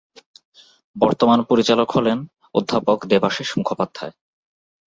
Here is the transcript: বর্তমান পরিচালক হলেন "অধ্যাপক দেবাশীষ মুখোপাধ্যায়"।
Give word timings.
বর্তমান 0.95 1.39
পরিচালক 1.43 1.89
হলেন 1.91 2.17
"অধ্যাপক 2.55 2.97
দেবাশীষ 3.05 3.49
মুখোপাধ্যায়"। 3.57 4.13